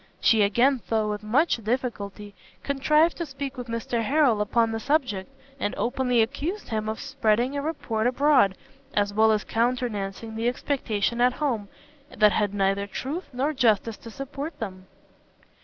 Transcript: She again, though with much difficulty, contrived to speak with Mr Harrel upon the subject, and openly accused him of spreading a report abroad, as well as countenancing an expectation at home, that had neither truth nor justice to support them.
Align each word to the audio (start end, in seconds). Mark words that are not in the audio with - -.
She 0.19 0.41
again, 0.41 0.81
though 0.89 1.11
with 1.11 1.21
much 1.21 1.57
difficulty, 1.57 2.33
contrived 2.63 3.17
to 3.17 3.25
speak 3.27 3.55
with 3.55 3.67
Mr 3.67 4.01
Harrel 4.01 4.41
upon 4.41 4.71
the 4.71 4.79
subject, 4.79 5.29
and 5.59 5.75
openly 5.77 6.23
accused 6.23 6.69
him 6.69 6.89
of 6.89 6.99
spreading 6.99 7.55
a 7.55 7.61
report 7.61 8.07
abroad, 8.07 8.57
as 8.95 9.13
well 9.13 9.31
as 9.31 9.43
countenancing 9.43 10.29
an 10.31 10.47
expectation 10.47 11.21
at 11.21 11.33
home, 11.33 11.69
that 12.17 12.31
had 12.31 12.51
neither 12.51 12.87
truth 12.87 13.29
nor 13.31 13.53
justice 13.53 13.97
to 13.97 14.09
support 14.09 14.57
them. 14.59 14.87